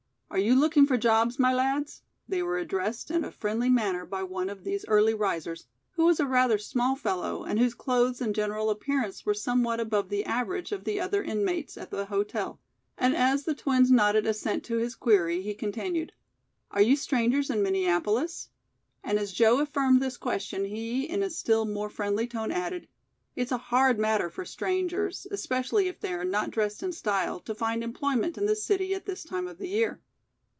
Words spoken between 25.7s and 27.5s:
if they are not dressed in style,